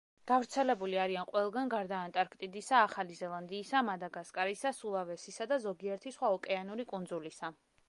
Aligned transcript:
გავრცელებული 0.29 0.95
არიან 1.01 1.27
ყველგან 1.31 1.69
გარდა 1.73 1.99
ანტარქტიდისა, 2.05 2.79
ახალი 2.87 3.19
ზელანდიისა, 3.21 3.83
მადაგასკარისა, 3.91 4.73
სულავესისა 4.81 5.51
და 5.55 5.63
ზოგიერთი 5.69 6.17
სხვა 6.19 6.35
ოკეანური 6.41 6.91
კუნძულისა. 6.97 7.57